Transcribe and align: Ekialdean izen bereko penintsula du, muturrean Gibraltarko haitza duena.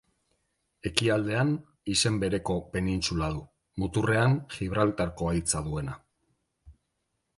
Ekialdean 0.89 1.51
izen 1.95 2.17
bereko 2.23 2.55
penintsula 2.77 3.29
du, 3.35 3.43
muturrean 3.83 4.35
Gibraltarko 4.57 5.29
haitza 5.33 5.63
duena. 5.69 5.99